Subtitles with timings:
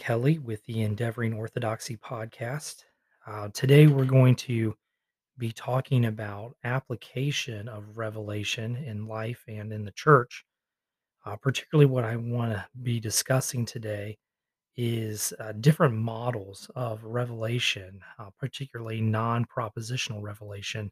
[0.00, 2.84] Kelly with the Endeavoring Orthodoxy podcast.
[3.26, 4.74] Uh, today, we're going to
[5.36, 10.42] be talking about application of revelation in life and in the church.
[11.26, 14.16] Uh, particularly, what I want to be discussing today
[14.74, 20.90] is uh, different models of revelation, uh, particularly non propositional revelation.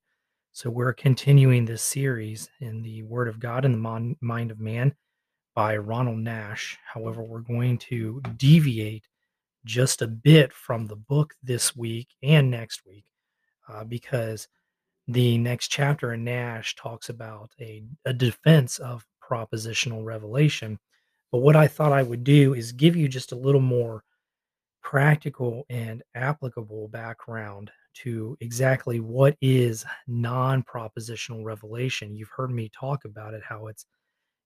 [0.52, 4.60] So, we're continuing this series in the Word of God and the Mon- Mind of
[4.60, 4.94] Man
[5.58, 6.78] by Ronald Nash.
[6.84, 9.08] However, we're going to deviate
[9.64, 13.06] just a bit from the book this week and next week
[13.68, 14.46] uh, because
[15.08, 20.78] the next chapter in Nash talks about a, a defense of propositional revelation.
[21.32, 24.04] But what I thought I would do is give you just a little more
[24.80, 32.14] practical and applicable background to exactly what is non-propositional revelation.
[32.14, 33.86] You've heard me talk about it how it's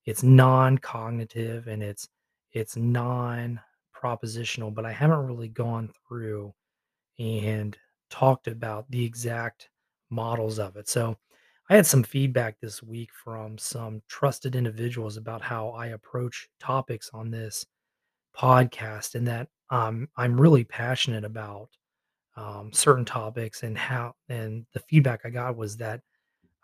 [0.05, 2.09] it's non-cognitive and it's
[2.53, 6.53] it's non-propositional, but I haven't really gone through
[7.19, 7.77] and
[8.11, 9.71] talked about the exact
[10.11, 10.89] models of it.
[10.89, 11.17] So
[11.71, 17.09] I had some feedback this week from some trusted individuals about how I approach topics
[17.15, 17.65] on this
[18.37, 21.71] podcast and that um, I'm really passionate about
[22.37, 26.01] um, certain topics and how and the feedback I got was that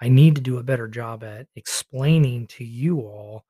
[0.01, 3.45] I need to do a better job at explaining to you all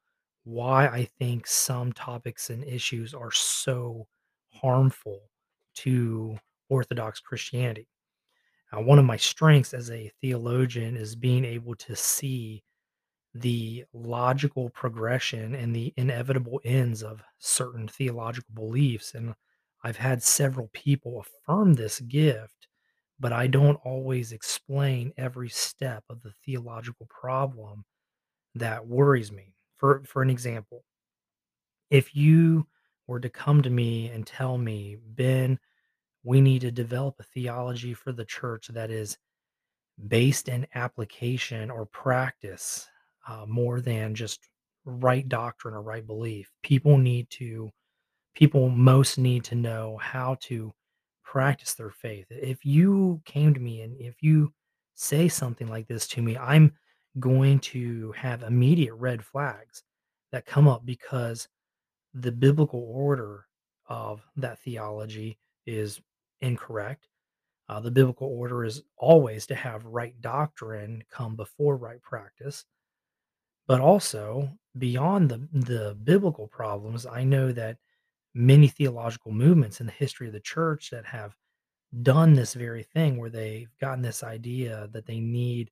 [0.44, 4.08] why I think some topics and issues are so
[4.50, 5.20] harmful
[5.76, 6.38] to
[6.70, 7.88] Orthodox Christianity.
[8.72, 12.62] Uh, one of my strengths as a theologian is being able to see
[13.34, 19.15] the logical progression and the inevitable ends of certain theological beliefs.
[19.15, 19.34] And
[19.84, 22.69] I've had several people affirm this gift,
[23.20, 27.84] but I don't always explain every step of the theological problem
[28.54, 29.54] that worries me.
[29.76, 30.84] For, for an example,
[31.90, 32.66] if you
[33.06, 35.58] were to come to me and tell me, Ben,
[36.24, 39.16] we need to develop a theology for the church that is
[40.08, 42.88] based in application or practice
[43.28, 44.48] uh, more than just
[44.84, 46.50] right doctrine or right belief.
[46.62, 47.70] People need to,
[48.34, 50.72] people most need to know how to
[51.28, 52.27] practice their faith.
[52.31, 54.53] If you came to me and if you
[54.94, 56.72] say something like this to me, I'm
[57.21, 59.83] going to have immediate red flags
[60.33, 61.49] that come up because
[62.15, 63.47] the biblical order
[63.89, 66.00] of that theology is
[66.41, 67.09] incorrect
[67.69, 72.65] uh, the biblical order is always to have right doctrine come before right practice.
[73.66, 77.77] But also, beyond the, the biblical problems, I know that
[78.38, 81.34] many theological movements in the history of the church that have
[82.03, 85.71] done this very thing where they've gotten this idea that they need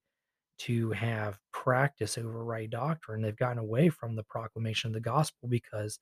[0.59, 3.23] to have practice over right doctrine.
[3.23, 5.99] They've gotten away from the proclamation of the gospel because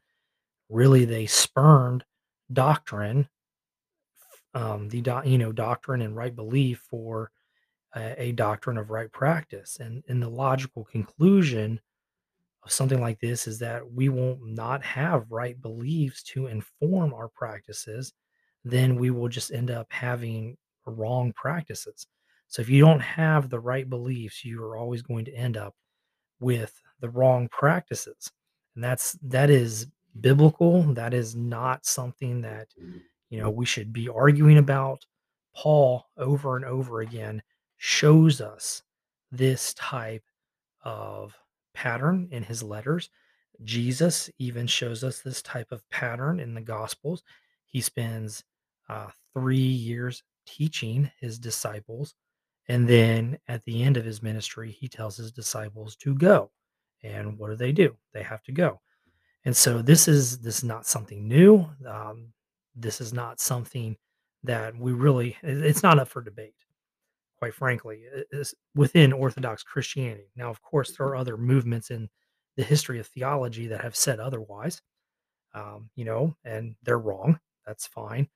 [0.71, 2.05] really they spurned
[2.53, 3.29] doctrine
[4.55, 7.31] um, the doc, you know doctrine and right belief for
[7.95, 11.81] a, a doctrine of right practice and in the logical conclusion
[12.65, 17.29] of something like this is that we will not have right beliefs to inform our
[17.29, 18.13] practices
[18.65, 22.07] then we will just end up having wrong practices.
[22.49, 25.75] So if you don't have the right beliefs you are always going to end up
[26.41, 28.31] with the wrong practices.
[28.75, 29.87] And that's that is
[30.21, 32.69] biblical that is not something that
[33.31, 35.05] you know we should be arguing about.
[35.57, 37.41] Paul over and over again
[37.77, 38.83] shows us
[39.31, 40.25] this type
[40.85, 41.33] of
[41.75, 43.11] pattern in his letters.
[43.63, 47.23] Jesus even shows us this type of pattern in the gospels.
[47.67, 48.43] He spends
[48.89, 52.15] uh, three years teaching his disciples
[52.69, 56.51] and then at the end of his ministry he tells his disciples to go.
[57.03, 57.97] And what do they do?
[58.13, 58.81] They have to go.
[59.45, 61.69] And so this is this is not something new.
[61.87, 62.33] Um,
[62.75, 63.97] this is not something
[64.43, 66.55] that we really it's not up for debate,
[67.45, 70.31] quite frankly, is within Orthodox Christianity.
[70.35, 72.09] Now, of course, there are other movements in
[72.57, 74.81] the history of theology that have said otherwise.
[75.53, 77.39] Um, you know, and they're wrong.
[77.67, 78.29] That's fine.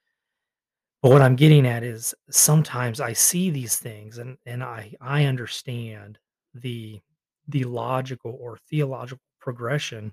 [1.00, 5.24] But what I'm getting at is sometimes I see these things and and I I
[5.24, 6.18] understand
[6.52, 7.00] the
[7.48, 10.12] the logical or theological progression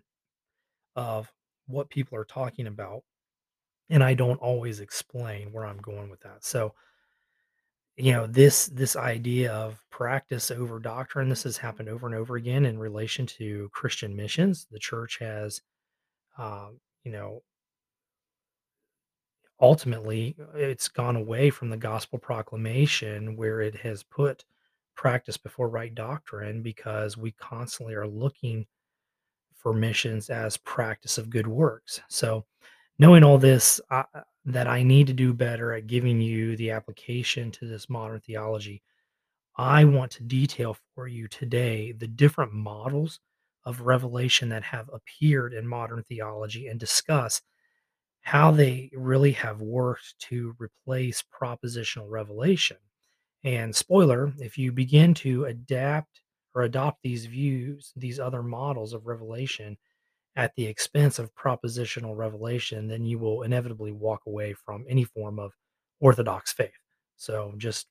[0.96, 1.30] of
[1.68, 3.02] what people are talking about,
[3.90, 6.46] and I don't always explain where I'm going with that.
[6.46, 6.74] So,
[7.98, 12.36] you know, this this idea of practice over doctrine, this has happened over and over
[12.36, 14.68] again in relation to Christian missions.
[14.72, 15.62] The church has,
[16.38, 17.42] um, you know,
[19.62, 24.44] ultimately uh, it's gone away from the gospel proclamation where it has put
[24.96, 28.66] practice before right doctrine because we constantly are looking
[29.56, 32.02] for missions as practice of good works.
[32.10, 32.46] So
[32.98, 34.04] Knowing all this, uh,
[34.46, 38.84] that I need to do better at giving you the application to this modern theology,
[39.58, 43.20] I want to detail for you today the different models
[43.66, 47.42] of revelation that have appeared in modern theology and discuss
[48.22, 52.78] how they really have worked to replace propositional revelation.
[53.44, 56.22] And spoiler, if you begin to adapt
[56.54, 59.78] or adopt these views, these other models of revelation
[60.36, 65.40] at the expense of propositional revelation, then you will inevitably walk away from any form
[65.40, 65.54] of
[66.00, 66.72] orthodox faith.
[67.16, 67.88] So just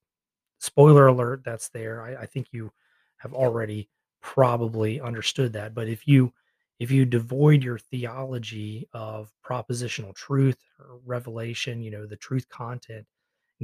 [0.59, 2.03] spoiler alert, that's there.
[2.03, 2.71] I, I think you
[3.19, 3.89] have already
[4.21, 5.75] probably understood that.
[5.75, 6.33] But if you
[6.81, 13.07] if you devoid your theology of propositional truth or revelation, you know, the truth content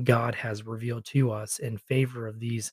[0.05, 2.73] God has revealed to us in favor of these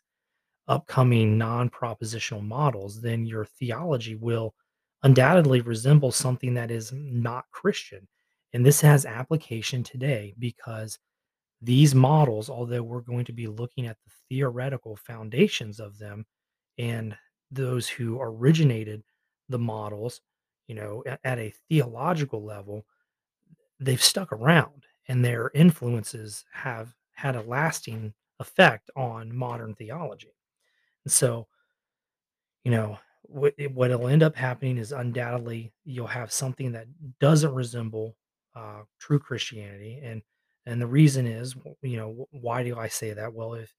[0.68, 4.54] upcoming non-propositional models, then your theology will
[5.08, 8.06] undoubtedly resembles something that is not Christian.
[8.52, 11.00] And this has application today because
[11.62, 16.26] these models, although we're going to be looking at the theoretical foundations of them
[16.78, 17.16] and
[17.50, 19.02] those who originated
[19.48, 20.20] the models,
[20.68, 22.86] you know, at a theological level,
[23.80, 30.36] they've stuck around and their influences have had a lasting effect on modern theology.
[31.06, 31.48] And so,
[32.66, 36.88] you know, what what'll end up happening is undoubtedly you'll have something that
[37.20, 38.16] doesn't resemble,
[38.56, 40.22] uh, true Christianity, and
[40.66, 43.34] and the reason is, you know, why do I say that?
[43.34, 43.74] Well, if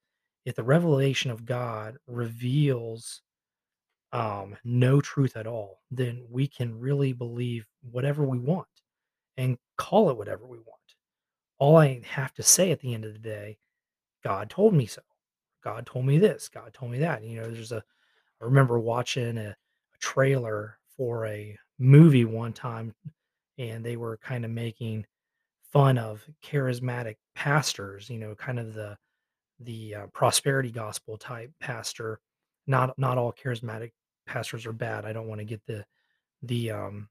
[0.44, 3.22] if the revelation of God reveals,
[4.12, 8.66] um, no truth at all, then we can really believe whatever we want
[9.36, 10.68] and call it whatever we want.
[11.58, 13.58] All I have to say at the end of the day,
[14.24, 15.02] "God told me so.
[15.62, 16.48] God told me this.
[16.48, 17.84] God told me that." You know, there's a
[18.40, 22.94] I remember watching a, a trailer for a movie one time,
[23.58, 25.06] and they were kind of making
[25.72, 28.08] fun of charismatic pastors.
[28.10, 28.96] You know, kind of the
[29.60, 32.20] the uh, prosperity gospel type pastor.
[32.66, 33.92] Not not all charismatic
[34.26, 35.04] pastors are bad.
[35.04, 35.84] I don't want to get the
[36.42, 37.08] the um,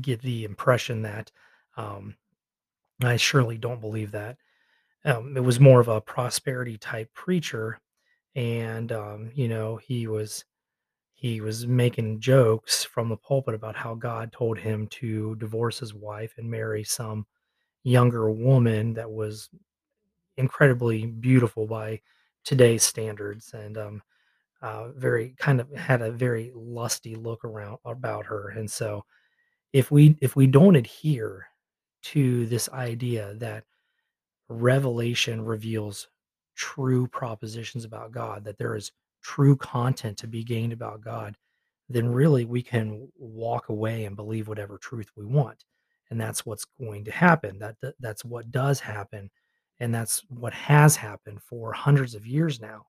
[0.00, 1.30] get the impression that
[1.76, 2.16] um,
[3.02, 4.36] I surely don't believe that.
[5.04, 7.80] Um, it was more of a prosperity type preacher,
[8.36, 10.44] and um, you know he was
[11.14, 15.94] He was making jokes from the pulpit about how God told him to divorce his
[15.94, 17.26] wife and marry some
[17.84, 19.50] younger woman that was
[20.36, 22.00] incredibly beautiful by
[22.44, 24.02] today's standards and um,
[24.62, 28.50] uh, very kind of had a very lusty look around about her.
[28.50, 29.04] And so
[29.72, 31.46] if we if we don't adhere
[32.02, 33.64] to this idea that
[34.48, 36.08] revelation reveals
[36.58, 41.36] true propositions about God, that there is true content to be gained about God,
[41.88, 45.64] then really we can walk away and believe whatever truth we want.
[46.10, 47.58] And that's what's going to happen.
[47.60, 49.30] That, that that's what does happen.
[49.80, 52.86] And that's what has happened for hundreds of years now.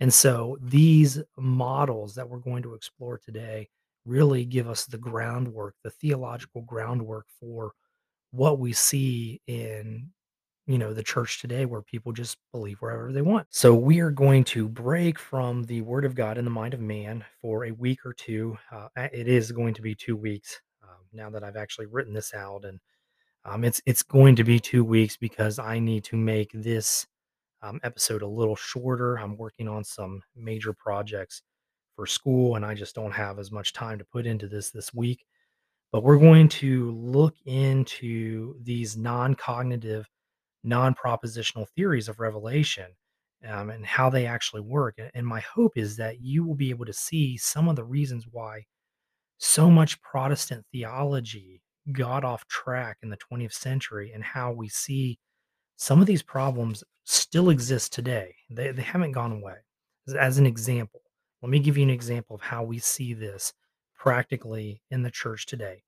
[0.00, 3.68] And so these models that we're going to explore today
[4.04, 7.72] really give us the groundwork, the theological groundwork for
[8.32, 10.10] what we see in
[10.66, 13.46] you know, the church today where people just believe wherever they want.
[13.50, 16.80] So we are going to break from the word of God in the mind of
[16.80, 18.56] man for a week or two.
[18.72, 22.32] Uh, it is going to be two weeks um, now that I've actually written this
[22.32, 22.80] out, and
[23.44, 27.06] um, it's it's going to be two weeks because I need to make this
[27.62, 29.16] um, episode a little shorter.
[29.18, 31.42] I'm working on some major projects
[31.94, 34.94] for school, and I just don't have as much time to put into this this
[34.94, 35.26] week.
[35.92, 40.08] But we're going to look into these non-cognitive
[40.64, 42.86] non-propositional theories of revelation
[43.48, 44.98] um, and how they actually work.
[45.14, 48.26] And, my hope is that you will be able to see some of the reasons
[48.30, 48.64] why
[49.38, 51.60] so much Protestant theology
[51.92, 55.18] got off track in the 20th century and how we see
[55.76, 58.34] some of these problems still exist today.
[58.50, 59.56] They, they haven't gone away.
[60.18, 61.02] As an example,
[61.42, 63.52] let me give you an example of how we see this
[63.98, 65.82] practically in the church today.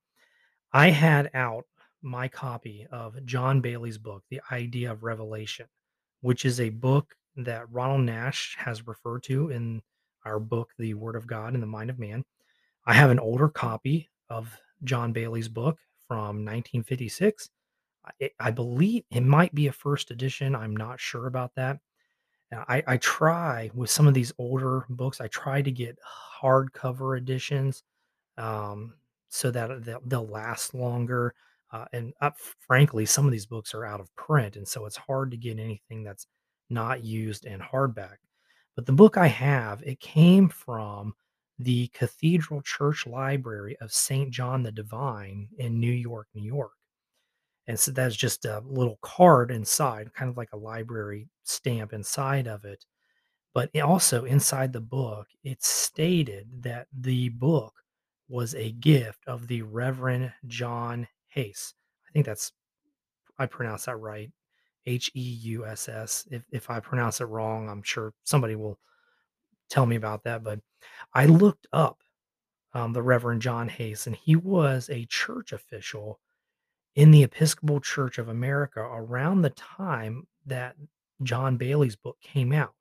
[0.73, 1.65] I had out
[2.07, 5.67] my copy of John Baillie's book, The Idea of Revelation,
[6.21, 9.83] which is a book that Ronald Nash has referred to in
[10.25, 12.25] our book, The Word of God in the Mind of Man.
[12.87, 14.49] I have an older copy of
[14.85, 17.51] John Baillie's book from 1956.
[18.21, 20.55] I, I believe it might be a first edition.
[20.55, 21.79] I'm not sure about that.
[22.53, 25.99] I, I try with some of these older books, I try to get
[26.41, 27.83] hardcover editions
[28.39, 28.95] um,
[29.29, 31.35] so that they'll, they'll last longer.
[31.73, 32.31] Uh, and uh,
[32.61, 35.59] frankly, some of these books are out of print, and so it's hard to get
[35.59, 36.27] anything that's
[36.71, 38.17] not used in hardback.
[38.77, 41.15] But the book I have, it came from
[41.59, 44.31] the Cathedral Church Library of St.
[44.31, 46.73] John the Divine in New York, New York.
[47.67, 52.47] And so that's just a little card inside, kind of like a library stamp inside
[52.47, 52.85] of it.
[53.55, 57.73] But also inside the book, it stated that the book
[58.29, 61.75] was a gift of the Reverend John Heuss.
[62.09, 62.53] I think that's
[63.39, 64.31] I pronounced that right.
[64.87, 66.27] H E U S S.
[66.31, 68.79] If if I pronounce it wrong, I'm sure somebody will
[69.69, 70.43] tell me about that.
[70.43, 70.61] But
[71.13, 71.99] I looked up
[72.73, 76.21] um, the Reverend John Heuss, and he was a church official
[76.95, 80.77] in the Episcopal Church of America around the time that
[81.23, 82.75] John Baillie's book came out.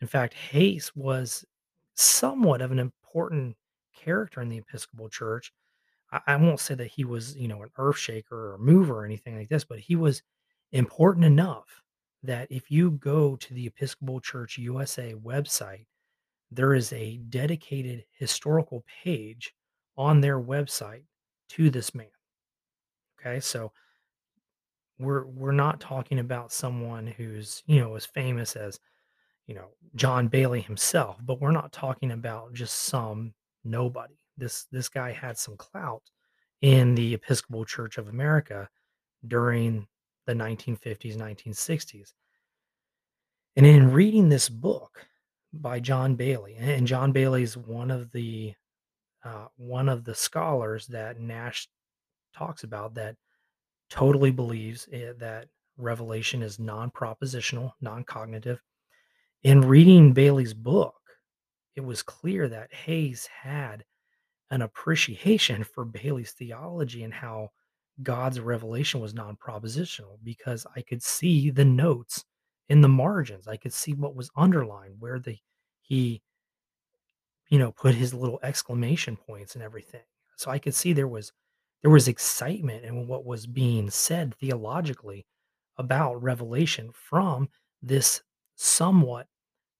[0.00, 1.44] In fact, Heuss was
[1.94, 3.56] somewhat of an important
[3.94, 5.52] character in the Episcopal Church.
[6.26, 9.04] I, won't say that he was, you know, an earth shaker or a mover or
[9.04, 10.22] anything like this, but he was
[10.72, 11.82] important enough
[12.22, 15.86] that if you go to the Episcopal Church USA website,
[16.50, 19.54] there is a dedicated historical page
[19.96, 21.04] on their website
[21.50, 22.06] to this man.
[23.18, 23.72] Okay, so
[24.98, 28.78] we're we're not talking about someone who's you know as famous as
[29.46, 33.32] you know John Baillie himself, but we're not talking about just some
[33.64, 34.14] nobody.
[34.36, 36.02] This this guy had some clout
[36.60, 38.68] in the Episcopal Church of America
[39.26, 39.86] during
[40.26, 42.12] the 1950s, 1960s.
[43.56, 45.06] And in reading this book
[45.52, 48.54] by John Baillie, and John Baillie is one of the
[49.24, 51.68] uh, one of the scholars that Nash
[52.34, 53.16] talks about that
[53.90, 58.60] totally believes eh, that revelation is non-propositional, non-cognitive.
[59.42, 60.94] In reading Baillie's book,
[61.76, 63.84] it was clear that Heuss had
[64.52, 67.50] an appreciation for Baillie's theology and how
[68.04, 72.24] God's revelation was non-propositional because I could see the notes
[72.70, 73.48] in the margins.
[73.48, 75.38] I could see what was underlined, where the
[75.82, 76.22] he,
[77.50, 80.02] you know, put his little exclamation points and everything.
[80.36, 81.32] So I could see there was
[81.82, 85.26] there was excitement in what was being said theologically
[85.78, 87.48] about revelation from
[87.82, 88.22] this
[88.56, 89.26] somewhat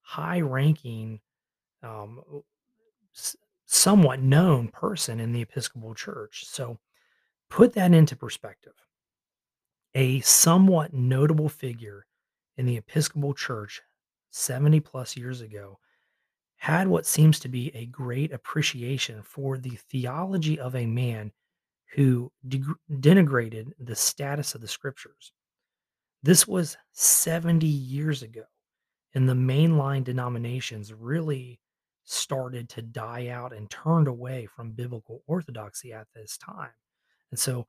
[0.03, 1.21] high-ranking,
[1.83, 2.23] um,
[3.17, 3.37] s-
[3.73, 6.45] somewhat known person in the Episcopal Church.
[6.47, 6.79] So
[7.49, 8.75] put that into perspective.
[9.95, 12.05] A somewhat notable figure
[12.59, 13.81] in the Episcopal Church
[14.31, 15.79] 70 plus years ago
[16.57, 21.33] had what seems to be a great appreciation for the theology of a man
[21.95, 25.33] who denigrated the status of the scriptures.
[26.23, 28.45] This was 70 years ago,
[29.15, 31.59] and the mainline denominations really
[32.05, 36.71] started to die out and turned away from biblical orthodoxy at this time.
[37.31, 37.67] And so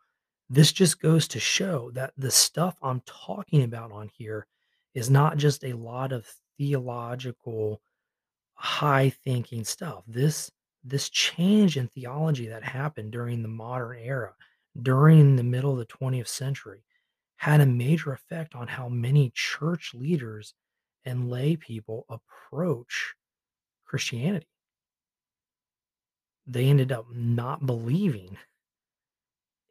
[0.49, 4.47] this just goes to show that the stuff I'm talking about on here
[4.93, 7.81] is not just a lot of theological
[8.55, 10.03] high thinking stuff.
[10.07, 10.51] This
[10.83, 14.33] this change in theology that happened during the modern era,
[14.81, 16.83] during the middle of the 20th century,
[17.37, 20.53] had a major effect on how many church leaders
[21.05, 23.15] and lay people approach
[23.93, 24.47] Christianity.
[26.47, 28.39] They ended up not believing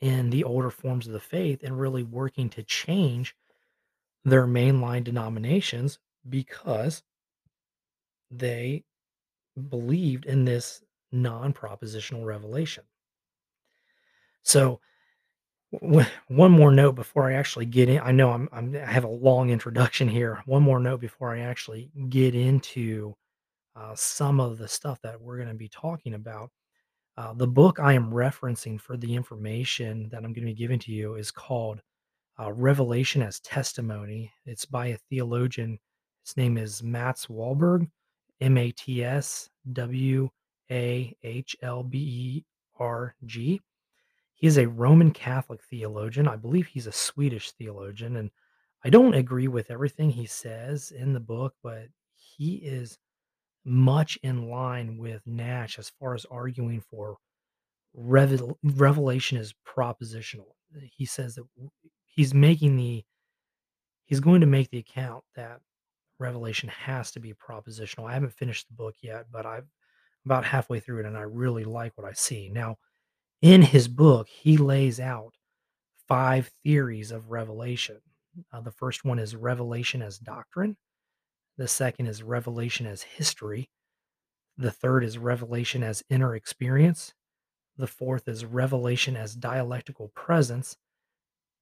[0.01, 3.35] in the older forms of the faith and really working to change
[4.25, 5.99] their mainline denominations
[6.29, 7.03] because
[8.31, 8.85] they
[9.69, 12.85] believed in this non-propositional revelation.
[14.45, 14.79] So,
[16.29, 17.99] one more note before I actually get in.
[17.99, 20.45] I know I'm, I'm I have a long introduction here.
[20.47, 23.17] One more note before I actually get into
[23.77, 26.51] uh, some of the stuff that we're going to be talking about.
[27.17, 30.79] Uh, the book I am referencing for the information that I'm going to be giving
[30.81, 31.81] to you is called
[32.41, 34.33] uh, Revelation as Testimony.
[34.47, 35.79] It's by a theologian.
[36.25, 37.89] His name is Mats Wahlberg,
[38.41, 40.31] M A T S W
[40.71, 42.45] A H L B E
[42.79, 43.61] R G.
[44.35, 46.27] He is a Roman Catholic theologian.
[46.27, 48.17] I believe he's a Swedish theologian.
[48.17, 48.31] And
[48.85, 52.99] I don't agree with everything he says in the book, but he is
[53.65, 57.17] much in line with Nash as far as arguing for
[57.95, 60.55] revel- revelation is propositional.
[60.97, 61.45] He says that
[62.07, 63.05] he's making the
[64.05, 65.61] he's going to make the account that
[66.19, 68.09] revelation has to be propositional.
[68.09, 69.69] I haven't finished the book yet, but I'm
[70.25, 72.49] about halfway through it and I really like what I see.
[72.49, 72.77] Now,
[73.41, 75.35] in his book, he lays out
[76.09, 77.99] five theories of revelation.
[78.53, 80.77] Uh, the first one is revelation as doctrine.
[81.59, 83.71] The second is revelation as history.
[84.57, 87.15] The third is revelation as inner experience.
[87.77, 90.77] The fourth is revelation as dialectical presence.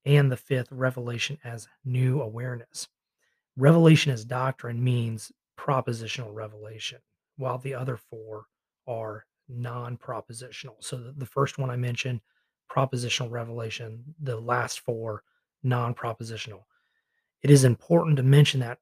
[0.04, 2.88] And the fifth, revelation as new awareness.
[3.56, 6.98] Revelation as doctrine means propositional revelation,
[7.36, 8.46] while the other four
[8.86, 10.76] are non propositional.
[10.80, 12.20] So the, first one I mentioned,
[12.70, 15.22] propositional revelation, the last four
[15.62, 16.62] non propositional.
[17.42, 18.78] It is important to mention that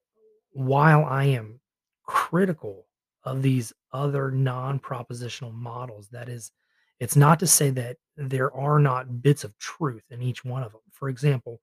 [0.58, 1.60] while I am
[2.04, 2.88] critical
[3.22, 6.50] of these other non propositional models, that is,
[6.98, 10.72] it's not to say that there are not bits of truth in each one of
[10.72, 10.80] them.
[10.90, 11.60] For example,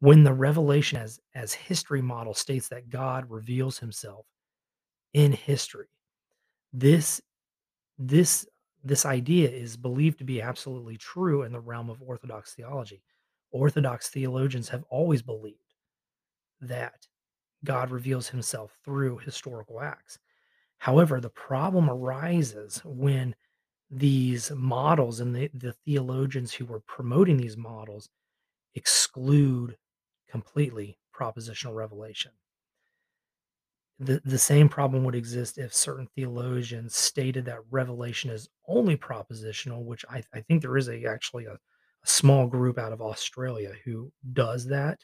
[0.00, 4.26] when the revelation as, as history model states that God reveals himself
[5.14, 5.86] in history,
[6.72, 7.20] this
[7.96, 8.44] this
[8.82, 13.02] this idea is believed to be absolutely true in the realm of Orthodox theology.
[13.52, 15.60] Orthodox theologians have always believed
[16.60, 17.06] that
[17.64, 20.18] God reveals himself through historical acts.
[20.78, 23.34] However, the problem arises when
[23.90, 28.08] these models and the, the theologians who were promoting these models
[28.74, 29.76] exclude
[30.28, 32.32] completely propositional revelation.
[33.98, 39.84] The, the same problem would exist if certain theologians stated that revelation is only propositional,
[39.84, 41.58] which I, I think there is a actually a, a
[42.06, 45.00] small group out of Australia who does that.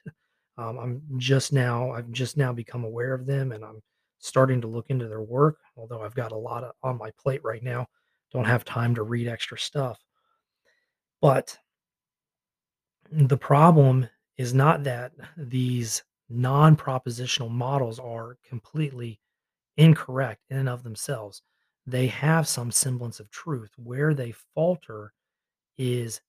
[0.58, 3.82] Um, I'm just now I've just now become aware of them, and I'm
[4.18, 5.58] starting to look into their work.
[5.76, 7.86] Although I've got a lot of, on my plate right now,
[8.32, 9.98] don't have time to read extra stuff.
[11.20, 11.56] But
[13.10, 19.20] the problem is not that these non-propositional models are completely
[19.76, 21.42] incorrect in and of themselves.
[21.86, 23.70] They have some semblance of truth.
[23.76, 25.12] Where they falter
[25.76, 26.20] is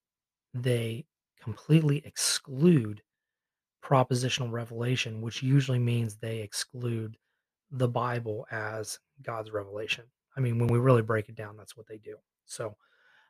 [0.53, 1.06] they
[1.42, 3.01] completely exclude
[3.84, 7.18] propositional revelation, which usually means they exclude
[7.72, 10.06] the Bible as God's revelation.
[10.38, 12.15] I mean, when we really break it down, that's what they do.
[12.46, 12.76] So,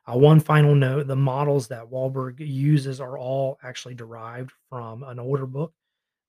[0.06, 5.18] uh, one final note the models that Wahlberg uses are all actually derived from an
[5.18, 5.72] older book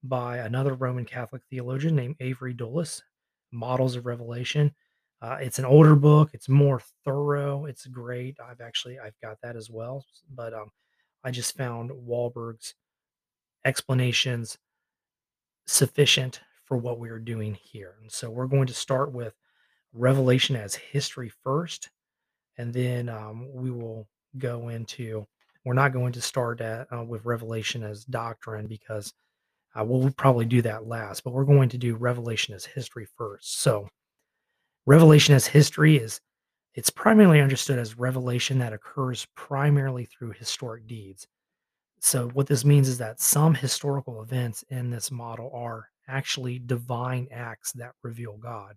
[0.03, 3.03] by another Roman Catholic theologian named Avery Dulles,
[3.51, 4.73] Models of Revelation.
[5.21, 6.29] Uh, it's an older book.
[6.33, 7.65] It's more thorough.
[7.65, 8.37] It's great.
[8.39, 10.05] I've actually I've got that as well.
[10.33, 10.69] But um,
[11.23, 12.75] I just found Wahlberg's
[13.65, 14.57] explanations
[15.65, 17.95] sufficient for what we are doing here.
[18.01, 19.33] And so we're going to start with
[19.93, 21.89] Revelation as history first,
[22.57, 25.25] and then um, we will go into.
[25.63, 29.11] We're not going to start at, uh, with Revelation as doctrine because
[29.73, 33.61] uh, we'll probably do that last, but we're going to do Revelation as history first.
[33.61, 33.89] So,
[34.85, 36.21] Revelation as history is
[36.75, 41.25] it's primarily understood as revelation that occurs primarily through historic deeds.
[42.05, 47.27] So, what this means is that some historical events in this model are actually divine
[47.31, 48.75] acts that reveal God.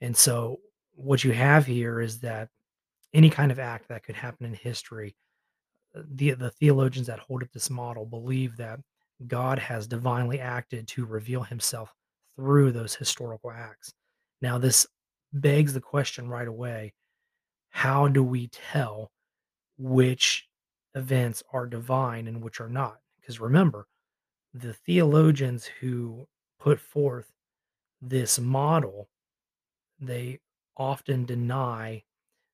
[0.00, 0.58] And so,
[0.96, 2.48] what you have here is that
[3.14, 5.14] any kind of act that could happen in history,
[5.96, 8.80] uh, the, the theologians that hold up this model believe that
[9.28, 11.94] God has divinely acted to reveal himself
[12.34, 13.94] through those historical acts.
[14.40, 14.84] Now, this
[15.32, 16.92] begs the question right away
[17.70, 19.12] how do we tell
[19.78, 20.48] which
[20.94, 22.98] events are divine and which are not.
[23.20, 23.86] Because remember,
[24.54, 26.26] the theologians who
[26.58, 27.32] put forth
[28.00, 29.08] this model,
[30.00, 30.40] they
[30.76, 32.02] often deny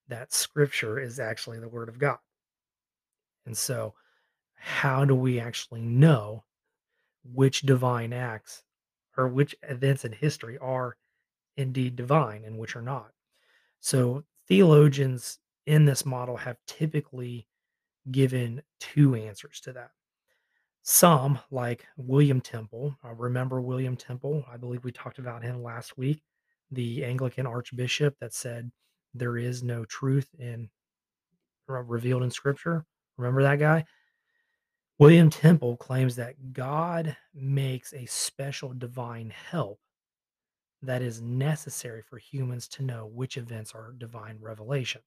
[0.09, 2.19] that scripture is actually the word of God.
[3.47, 3.95] And so,
[4.55, 6.45] how do we actually know
[7.33, 8.65] which divine acts
[9.17, 10.97] or which events in history are
[11.57, 13.11] indeed divine and which are not?
[13.81, 17.47] So, theologians in this model have typically
[18.11, 19.91] given two answers to that.
[20.83, 24.45] Some, like William Temple, remember William Temple?
[24.51, 26.23] I believe we talked about him last week,
[26.71, 28.71] the Anglican archbishop that said
[29.15, 30.71] there is no truth in
[31.67, 32.87] revealed in Scripture.
[33.19, 33.85] Remember that guy?
[34.99, 39.79] William Temple claims that God makes a special divine help
[40.83, 45.01] that is necessary for humans to know which events are divine revelation.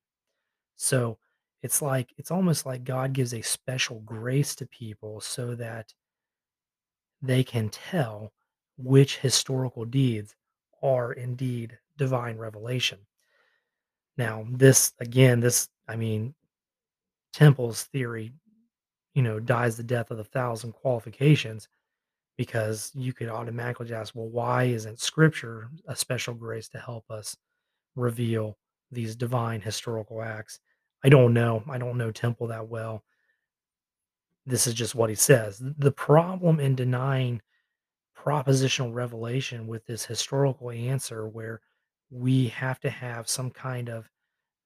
[0.76, 1.18] So
[1.63, 5.93] it's like it's almost like God gives a special grace to people so that
[7.21, 8.34] they can tell
[8.78, 10.36] which historical deeds
[10.82, 13.00] are indeed divine revelation.
[14.17, 16.34] Now, this again, this I mean,
[17.34, 18.34] Temple's theory,
[19.13, 21.67] you know, dies the death of a thousand qualifications
[22.38, 27.36] because you could automatically ask, well, why isn't scripture a special grace to help us
[27.95, 28.58] reveal
[28.91, 30.60] these divine historical acts?
[31.04, 31.64] I don't know.
[31.70, 33.04] I don't know Temple that well.
[34.46, 35.62] This is just what he says.
[35.78, 37.42] The problem in denying
[38.18, 41.62] propositional revelation with this historical answer, where
[42.10, 44.10] we have to have some kind of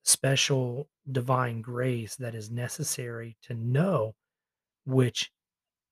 [0.04, 4.15] special divine grace that is necessary to know
[4.86, 5.32] which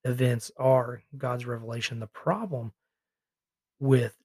[0.03, 1.99] events are God's revelation.
[1.99, 2.73] The problem
[3.79, 4.15] with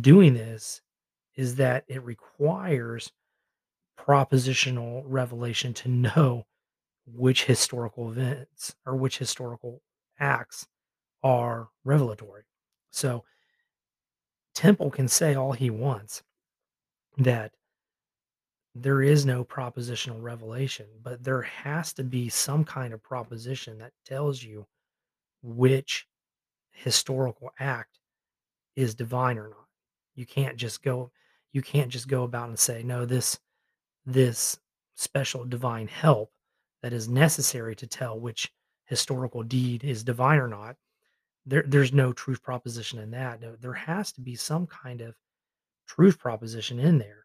[0.00, 0.80] doing this
[1.36, 3.12] is that it requires
[3.98, 6.46] propositional revelation to know
[7.06, 9.82] which historical events or which historical
[10.18, 10.66] acts
[11.22, 12.44] are revelatory.
[12.90, 13.24] So
[14.54, 16.22] Temple can say all he wants
[17.18, 17.52] that
[18.74, 23.92] there is no propositional revelation, but there has to be some kind of proposition that
[24.04, 24.66] tells you
[25.42, 26.06] which
[26.72, 27.98] historical act
[28.74, 29.68] is divine or not.
[30.14, 31.12] You can't just go
[31.52, 33.38] you can't just go about and say, no, this
[34.06, 34.58] this
[34.94, 36.30] special divine help
[36.82, 38.52] that is necessary to tell which
[38.86, 40.76] historical deed is divine or not.
[41.46, 43.40] There, there's no truth proposition in that.
[43.40, 45.14] No, there has to be some kind of
[45.86, 47.24] truth proposition in there,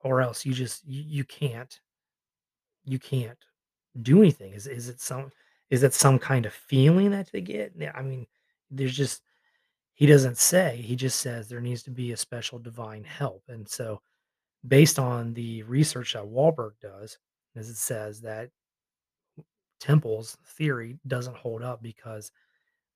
[0.00, 1.80] or else you just you, you can't
[2.84, 3.38] you can't
[4.02, 4.52] do anything.
[4.52, 5.30] Is is it some
[5.70, 7.72] is it some kind of feeling that they get?
[7.94, 8.26] I mean,
[8.70, 9.22] there's just
[9.94, 10.76] he doesn't say.
[10.76, 14.00] He just says there needs to be a special divine help, and so
[14.66, 17.18] based on the research that Wahlberg does,
[17.54, 18.50] as it says that
[19.80, 22.32] Temple's theory doesn't hold up because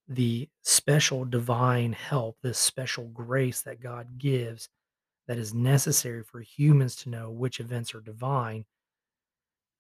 [0.09, 4.69] the special divine help, this special grace that God gives
[5.29, 8.65] that is necessary for humans to know which events are divine,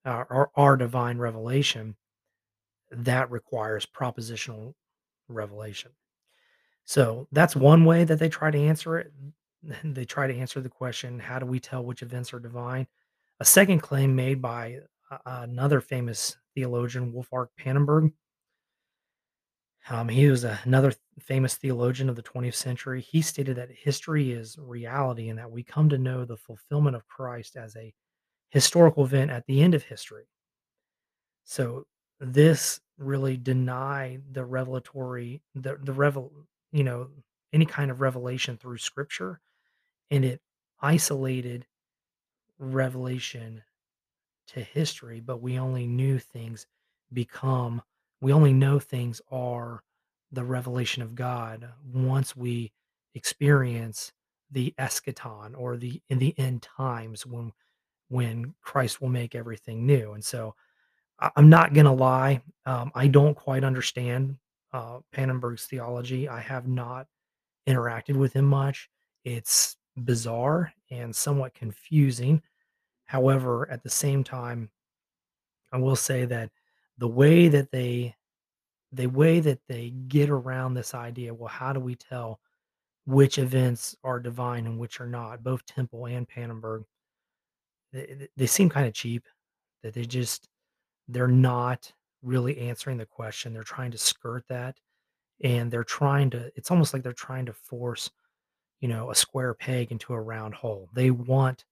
[0.04, 1.96] are, are, are divine revelation,
[2.92, 4.74] that requires propositional
[5.28, 5.90] revelation.
[6.84, 9.12] So that's one way that they try to answer it.
[9.84, 12.86] They try to answer the question, how do we tell which events are divine?
[13.40, 14.80] A second claim made by
[15.26, 18.12] another famous theologian, Wolfhart Pannenberg.
[19.88, 23.00] Um, he was a- another famous theologian of the 20th century.
[23.00, 27.08] He stated that history is reality and that we come to know the fulfillment of
[27.08, 27.92] Christ as a
[28.50, 30.28] historical event at the end of history.
[31.44, 31.86] So
[32.20, 36.32] this really denied the revelatory, the the revel,
[36.72, 37.08] you know,
[37.52, 39.40] any kind of revelation through Scripture,
[40.10, 40.40] and it
[40.80, 41.66] isolated
[42.58, 43.62] revelation
[44.48, 46.66] to history, but we only knew things
[47.12, 47.82] become
[48.22, 49.82] we only know things are
[50.30, 52.70] the revelation of God once we
[53.14, 54.12] experience
[54.50, 57.52] the eschaton or the in the end times when
[58.08, 60.12] when Christ will make everything new.
[60.12, 60.54] And so
[61.36, 64.36] I'm not gonna lie, um, I don't quite understand
[64.72, 66.28] uh, Pannenberg's theology.
[66.28, 67.06] I have not
[67.68, 68.88] interacted with him much.
[69.24, 72.42] It's bizarre and somewhat confusing.
[73.06, 74.70] However, at the same time,
[75.72, 76.50] I will say that
[76.98, 78.14] the way that they
[78.92, 82.40] the way that they get around this idea, well, how do we tell
[83.06, 85.44] which events are divine and which are not?
[85.44, 86.84] Both Temple and Pannenberg,
[87.92, 89.24] they, they they seem kind of cheap.
[89.82, 90.48] That they just
[91.08, 93.52] they're not really answering the question.
[93.52, 94.78] They're trying to skirt that,
[95.42, 96.52] and they're trying to.
[96.56, 98.10] It's almost like they're trying to force
[98.80, 100.88] you know a square peg into a round hole.
[100.94, 101.64] They want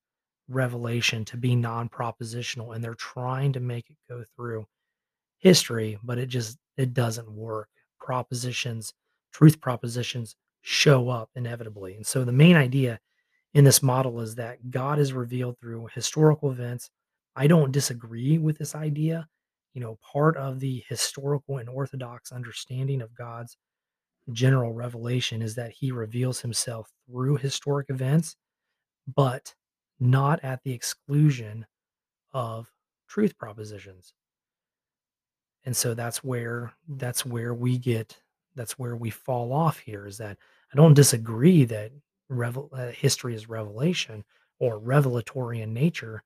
[0.48, 4.66] revelation to be non-propositional, and they're trying to make it go through
[5.38, 7.68] history, but it just it doesn't work.
[8.00, 8.94] Propositions,
[9.32, 11.94] truth propositions show up inevitably.
[11.94, 12.98] And so the main idea
[13.54, 16.90] in this model is that God is revealed through historical events.
[17.36, 19.28] I don't disagree with this idea.
[19.74, 23.56] You know, part of the historical and orthodox understanding of God's
[24.32, 28.36] general revelation is that he reveals himself through historic events,
[29.14, 29.54] but
[30.00, 31.66] not at the exclusion
[32.32, 32.70] of
[33.08, 34.12] truth propositions.
[35.64, 38.16] And so that's where that's where we get
[38.54, 40.36] that's where we fall off here is that
[40.72, 41.92] I don't disagree that
[42.28, 44.24] revel, uh, history is revelation
[44.58, 46.22] or revelatory in nature.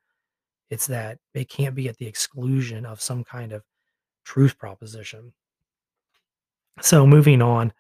[0.71, 3.63] It's that it can't be at the exclusion of some kind of
[4.25, 5.33] truth proposition.
[6.81, 7.73] So moving on,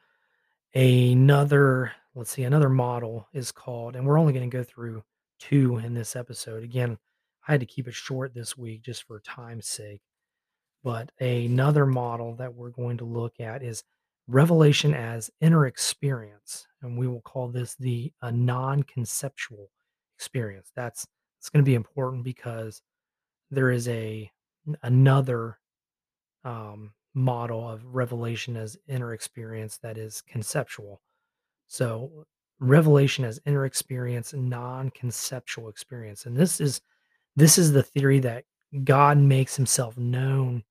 [0.75, 5.03] another let's see, another model is called, and we're only going to go through
[5.39, 6.63] two in this episode.
[6.63, 6.99] Again,
[7.47, 10.01] I had to keep it short this week just for time's sake.
[10.85, 13.85] But another model that we're going to look at is
[14.29, 19.71] revelation as inner experience, and we will call this the a non-conceptual
[20.17, 20.71] experience.
[20.75, 21.07] That's
[21.39, 22.83] it's going to be important because
[23.51, 24.31] there is a
[24.83, 25.59] another
[26.45, 31.01] um, model of revelation as inner experience that is conceptual.
[31.67, 32.27] So
[32.61, 36.81] revelation as inner experience, non-conceptual experience, and this is
[37.35, 38.45] this is the theory that
[38.85, 40.65] God makes himself known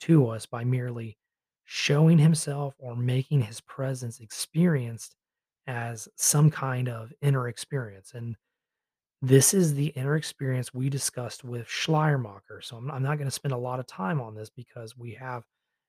[0.00, 1.16] to us by merely
[1.64, 5.14] showing himself or making his presence experienced
[5.66, 8.12] as some kind of inner experience.
[8.14, 8.36] And
[9.20, 12.62] this is the inner experience we discussed with Schleiermacher.
[12.62, 15.12] So I'm, I'm not going to spend a lot of time on this because we
[15.14, 15.44] have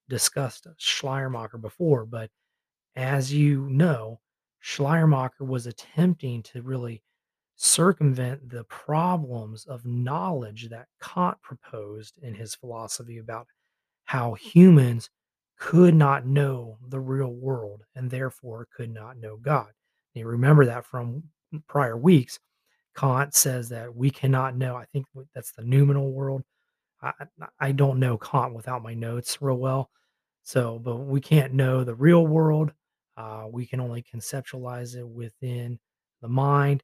[0.10, 2.06] discussed Schleiermacher before.
[2.06, 2.30] But
[2.96, 4.20] as you know,
[4.60, 7.02] Schleiermacher was attempting to really
[7.56, 13.48] circumvent the problems of knowledge that Kant proposed in his philosophy about
[14.06, 15.10] how humans
[15.58, 19.68] could not know the real world and therefore could not know God.
[20.14, 21.24] You remember that from
[21.68, 22.40] prior weeks.
[22.96, 24.76] Kant says that we cannot know.
[24.76, 26.44] I think that's the noumenal world.
[27.02, 27.12] I,
[27.60, 29.90] I don't know Kant without my notes real well.
[30.44, 32.72] So, but we can't know the real world.
[33.18, 35.80] Uh, we can only conceptualize it within
[36.22, 36.84] the mind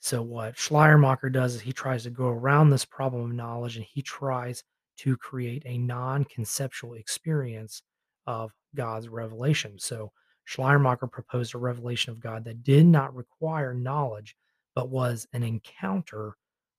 [0.00, 3.84] so what Schleiermacher does is he tries to go around this problem of knowledge and
[3.84, 4.64] he tries
[4.98, 7.82] to create a non-conceptual experience
[8.26, 9.78] of God's revelation.
[9.78, 10.10] So
[10.44, 14.36] Schleiermacher proposed a revelation of God that did not require knowledge,
[14.74, 16.34] but was an encounter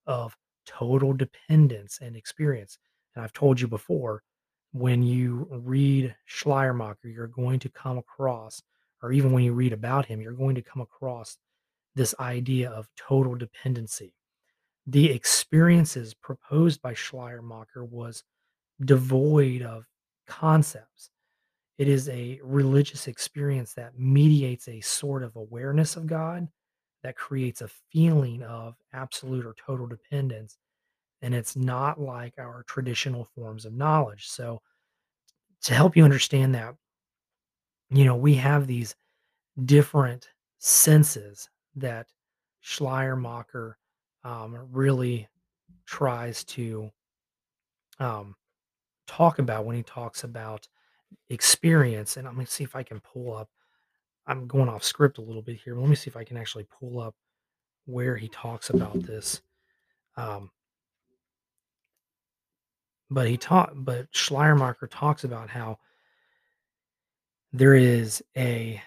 [0.06, 0.36] of
[0.66, 2.76] total dependence and experience.
[3.14, 4.24] And I've told you before,
[4.72, 8.62] when you read Schleiermacher, you're going to come across,
[9.02, 11.36] or even when you read about him, you're going to come across
[11.94, 14.14] this idea of total dependency.
[14.86, 18.24] The experiences proposed by Schleiermacher was
[18.84, 19.84] devoid of
[20.26, 21.10] concepts.
[21.78, 26.48] It is a religious experience that mediates a sort of awareness of God
[27.02, 30.56] that creates a feeling of absolute or total dependence.
[31.22, 34.28] And it's not like our traditional forms of knowledge.
[34.28, 34.60] So,
[35.62, 36.74] to help you understand that,
[37.90, 38.96] you know, we have these
[39.64, 42.06] different senses that
[42.60, 43.78] Schleiermacher
[44.24, 45.28] um, really
[45.86, 46.90] tries to
[47.98, 48.34] um,
[49.06, 50.66] talk about when he talks about
[51.28, 52.16] experience.
[52.16, 53.48] And I'm going to see if I can pull up.
[54.26, 55.76] I'm going off script a little bit here.
[55.76, 57.14] Let me see if I can actually pull up
[57.86, 59.42] where he talks about this.
[60.16, 60.50] Um,
[63.12, 65.78] but he taught, but Schleiermacher talks about how
[67.52, 68.82] there is a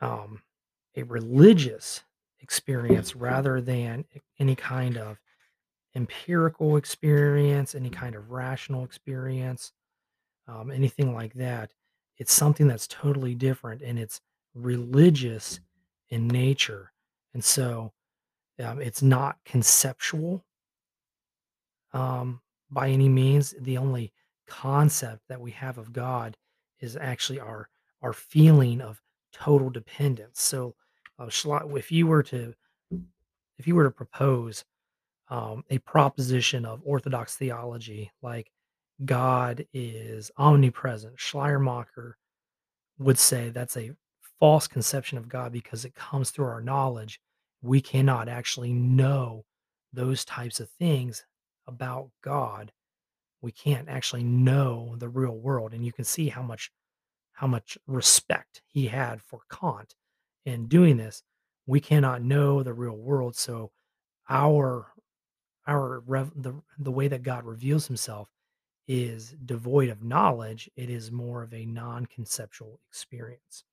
[0.00, 0.42] um,
[0.96, 2.02] a religious
[2.40, 4.04] experience rather than
[4.38, 5.18] any kind of
[5.94, 9.72] empirical experience, any kind of rational experience,
[10.48, 11.72] um, anything like that.
[12.16, 14.20] It's something that's totally different and it's
[14.54, 15.60] religious
[16.08, 16.92] in nature.
[17.34, 17.92] And so
[18.62, 20.44] um, it's not conceptual
[21.92, 23.54] um, by any means.
[23.60, 24.12] The only
[24.46, 26.36] concept that we have of God
[26.80, 27.68] is actually our
[28.02, 29.00] our feeling of
[29.32, 30.40] total dependence.
[30.40, 30.74] So,
[31.18, 31.28] uh,
[31.76, 32.54] if you were to
[33.58, 34.64] if you were to propose
[35.28, 38.50] um, a proposition of Orthodox theology, like
[39.04, 42.16] God is omnipresent, Schleiermacher
[42.98, 43.92] would say that's a
[44.40, 47.20] false conception of God because it comes through our knowledge.
[47.62, 49.44] We cannot actually know
[49.92, 51.24] those types of things
[51.70, 52.72] about God.
[53.40, 55.72] We can't actually know the real world.
[55.72, 56.70] And you can see how much
[57.32, 59.94] how much respect he had for Kant
[60.44, 61.22] in doing this.
[61.66, 63.34] We cannot know the real world.
[63.36, 63.70] So
[64.28, 64.92] our
[65.66, 66.02] our
[66.36, 68.28] the the way that God reveals himself
[68.88, 70.68] is devoid of knowledge.
[70.76, 73.64] It is more of a non-conceptual experience.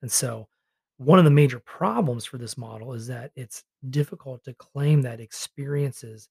[0.00, 0.48] And so
[0.98, 5.20] one of the major problems for this model is that it's difficult to claim that
[5.20, 6.28] experiences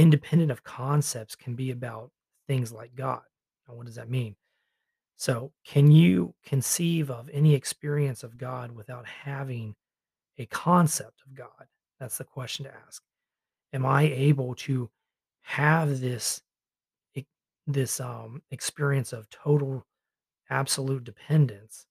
[0.00, 2.10] independent of concepts can be about
[2.46, 3.22] things like God.
[3.68, 4.34] Now, what does that mean?
[5.16, 9.74] So, can you conceive of any experience of God without having
[10.38, 11.66] a concept of God?
[11.98, 13.02] That's the question to ask.
[13.74, 14.90] Am I able to
[15.42, 16.42] have this
[17.66, 19.86] this um, experience of total
[20.48, 21.86] absolute dependence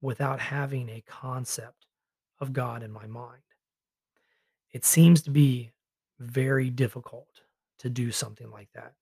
[0.00, 1.86] without having a concept
[2.40, 3.42] of God in my mind?
[4.72, 5.72] It seems to be
[6.20, 7.28] very difficult
[7.78, 8.92] to do something like that.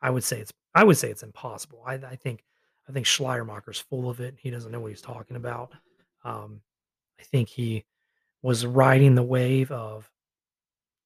[0.00, 1.82] I would say it's I would say it's impossible.
[1.86, 2.44] I, I think
[2.88, 4.36] I think Schleiermacher's full of it.
[4.38, 5.72] He doesn't know what he's talking about.
[6.24, 6.60] Um,
[7.20, 7.84] I think he
[8.42, 10.10] was riding the wave of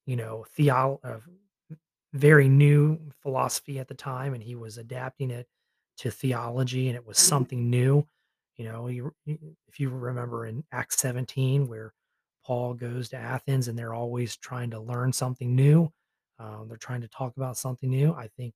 [0.05, 1.27] you know theo of
[2.13, 5.47] very new philosophy at the time, and he was adapting it
[5.97, 8.05] to theology, and it was something new.
[8.57, 8.87] You know,
[9.67, 11.93] if you remember in Acts 17, where
[12.45, 15.91] Paul goes to Athens and they're always trying to learn something new,
[16.39, 18.13] um, they're trying to talk about something new.
[18.13, 18.53] I think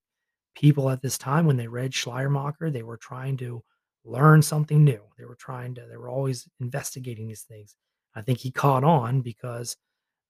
[0.54, 3.62] people at this time, when they read Schleiermacher, they were trying to
[4.04, 5.00] learn something new.
[5.16, 7.76] They were trying to, they were always investigating these things.
[8.14, 9.76] I think he caught on because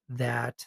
[0.09, 0.65] that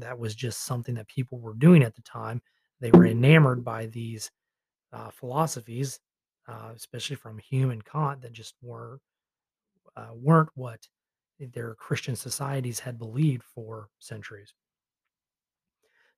[0.00, 2.40] that was just something that people were doing at the time.
[2.80, 4.30] They were enamored by these
[4.92, 6.00] uh, philosophies,
[6.48, 9.00] uh, especially from Hume and Kant, that just weren't
[9.96, 10.80] uh, weren't what
[11.52, 14.54] their Christian societies had believed for centuries.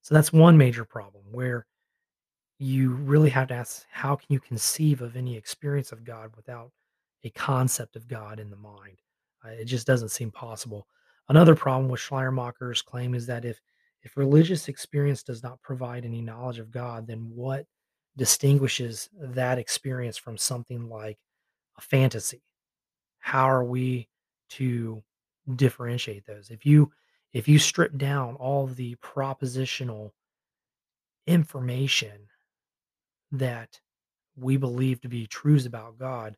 [0.03, 1.67] So that's one major problem where
[2.59, 6.71] you really have to ask how can you conceive of any experience of God without
[7.25, 8.99] a concept of God in the mind?
[9.45, 10.87] Uh, it just doesn't seem possible.
[11.29, 13.61] Another problem with Schleiermacher's claim is that if
[14.03, 17.67] if religious experience does not provide any knowledge of God, then what
[18.17, 21.19] distinguishes that experience from something like
[21.77, 22.43] a fantasy?
[23.19, 24.09] How are we
[24.51, 25.03] to
[25.55, 26.51] differentiate those?
[26.51, 26.93] If you
[27.33, 30.13] if you strip down all the propositional
[31.27, 32.29] information
[33.33, 33.81] that
[34.37, 36.37] we believe to be truths about God,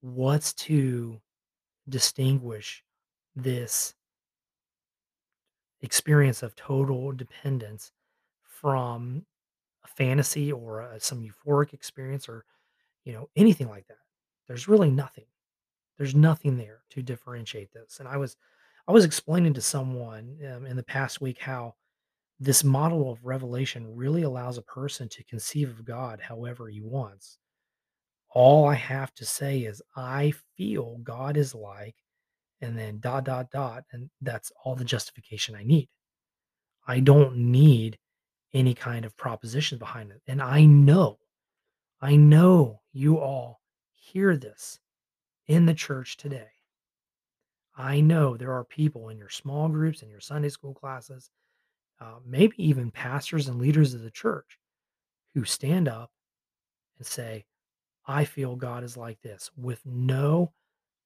[0.00, 1.20] what's to
[1.88, 2.82] distinguish
[3.34, 3.94] this
[5.80, 7.92] experience of total dependence
[8.42, 9.24] from
[9.84, 12.44] a fantasy or a, some euphoric experience or
[13.04, 13.98] you know anything like that
[14.46, 15.24] there's really nothing
[15.98, 18.36] there's nothing there to differentiate this and i was
[18.88, 21.74] i was explaining to someone um, in the past week how
[22.42, 27.38] this model of revelation really allows a person to conceive of god however he wants.
[28.34, 31.94] All i have to say is i feel god is like
[32.60, 35.88] and then dot dot dot and that's all the justification i need.
[36.86, 37.98] I don't need
[38.52, 41.18] any kind of proposition behind it and i know
[42.00, 43.60] i know you all
[43.92, 44.80] hear this
[45.46, 46.48] in the church today
[47.76, 51.30] i know there are people in your small groups in your sunday school classes
[52.00, 54.58] uh, maybe even pastors and leaders of the church
[55.34, 56.10] who stand up
[56.98, 57.44] and say
[58.06, 60.52] i feel god is like this with no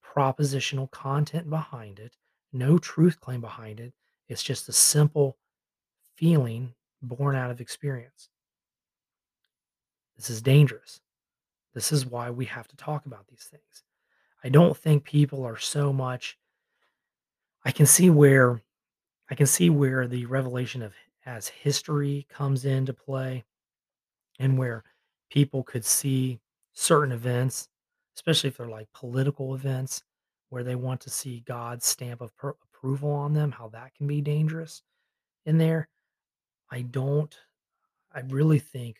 [0.05, 2.17] propositional content behind it
[2.53, 3.93] no truth claim behind it
[4.29, 5.37] it's just a simple
[6.17, 8.29] feeling born out of experience.
[10.17, 11.01] This is dangerous.
[11.75, 13.83] This is why we have to talk about these things.
[14.47, 16.39] I don't think people are so much
[17.65, 18.63] I can see where
[19.29, 23.43] I can see where the revelation of as history comes into play
[24.39, 24.85] and where
[25.31, 26.39] people could see
[26.75, 27.69] certain events,
[28.15, 30.05] especially if they're like political events
[30.51, 34.07] where they want to see God's stamp of per- approval on them, how that can
[34.07, 34.81] be dangerous
[35.45, 35.89] in there.
[36.71, 37.37] I don't
[38.15, 38.99] I really think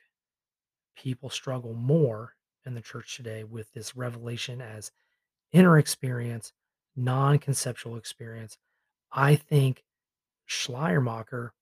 [0.97, 4.91] people struggle more in the church today with this revelation as
[5.53, 6.53] inner experience,
[6.97, 8.59] non conceptual experience.
[9.13, 9.85] I think
[10.47, 11.53] Schleiermacher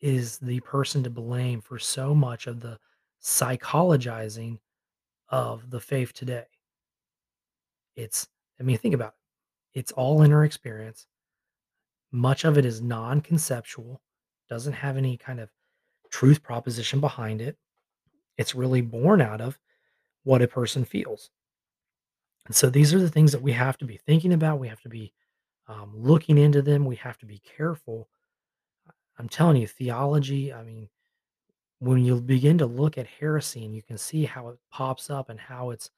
[0.00, 2.78] is the person to blame for so much of the
[3.22, 4.58] psychologizing
[5.28, 6.44] of the faith today.
[7.96, 8.28] It's,
[8.58, 9.14] I mean, think about
[9.74, 9.78] it.
[9.80, 11.06] It's all inner experience.
[12.12, 14.00] Much of it is non conceptual,
[14.48, 15.50] doesn't have any kind of
[16.10, 17.56] truth proposition behind it.
[18.36, 19.58] It's really born out of
[20.24, 21.30] what a person feels.
[22.50, 24.58] And so these are the things that we have to be thinking about.
[24.58, 25.12] We have to be
[25.68, 26.84] um, looking into them.
[26.84, 28.08] We have to be careful.
[29.20, 30.88] I'm telling you, theology, I mean,
[31.78, 35.30] when you begin to look at heresy and you can see how it pops up
[35.30, 35.90] and how it's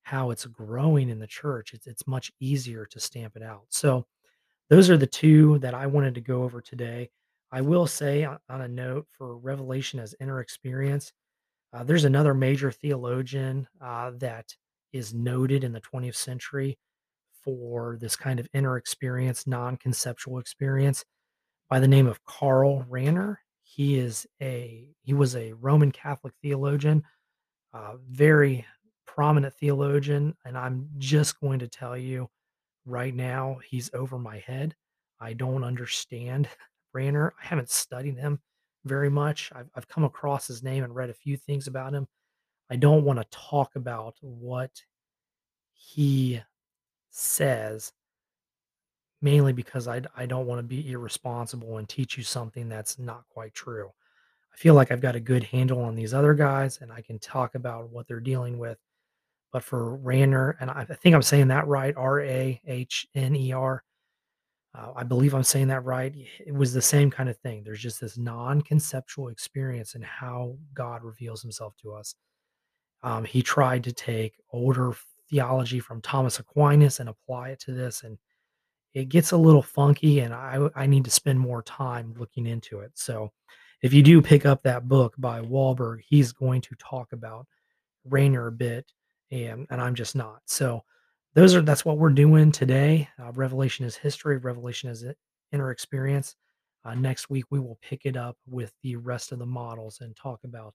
[0.00, 3.66] how it's growing in the church, it's it's much easier to stamp it out.
[3.68, 4.06] So
[4.70, 7.10] those are the two that I wanted to go over today.
[7.52, 11.12] I will say on, a note for revelation as inner experience,
[11.74, 14.54] uh, there's another major theologian uh, that
[14.92, 16.78] is noted in the 20th century
[17.44, 21.04] for this kind of inner experience, non conceptual experience
[21.70, 23.36] by the name of Karl Rahner.
[23.62, 27.02] He is a he was a Roman Catholic theologian,
[28.08, 28.64] very
[29.06, 32.28] prominent theologian, and I'm just going to tell you
[32.86, 34.74] right now he's over my head.
[35.20, 36.48] I don't understand
[36.96, 37.30] Rahner.
[37.42, 38.40] I haven't studied him
[38.84, 39.50] very much.
[39.54, 42.06] I've, I've come across his name and read a few things about him.
[42.70, 44.82] I don't want to talk about what
[45.72, 46.40] he
[47.10, 47.92] says
[49.20, 53.24] mainly because I, I don't want to be irresponsible and teach you something that's not
[53.28, 53.90] quite true.
[54.52, 57.18] I feel like I've got a good handle on these other guys and I can
[57.18, 58.78] talk about what they're dealing with.
[59.52, 63.34] But for Rahner, and I I think I'm saying that right, R A H N
[63.34, 63.82] E R,
[64.74, 66.14] uh, I believe I'm saying that right.
[66.44, 67.62] It was the same kind of thing.
[67.64, 72.14] There's just this non conceptual experience in how God reveals himself to us.
[73.02, 74.92] Um, he tried to take older
[75.30, 78.18] theology from Thomas Aquinas and apply it to this, and
[78.94, 80.20] it gets a little funky.
[80.20, 82.92] And I, I need to spend more time looking into it.
[82.94, 83.32] So,
[83.82, 87.46] if you do pick up that book by Wahlberg, he's going to talk about
[88.08, 88.90] Rahner a bit,
[89.30, 90.40] and and I'm just not.
[90.46, 90.82] So,
[91.34, 93.08] those are that's what we're doing today.
[93.22, 94.38] Uh, Revelation is history.
[94.38, 95.04] Revelation is
[95.52, 96.34] inner experience.
[96.84, 100.16] Uh, next week we will pick it up with the rest of the models and
[100.16, 100.74] talk about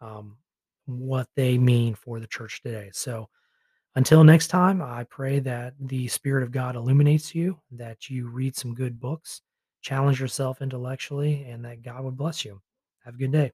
[0.00, 0.36] um,
[0.86, 2.90] what they mean for the church today.
[2.92, 3.28] So
[3.94, 8.56] until next time, I pray that the Spirit of God illuminates you, that you read
[8.56, 9.42] some good books,
[9.82, 12.60] challenge yourself intellectually, and that God would bless you.
[13.04, 13.52] Have a good day.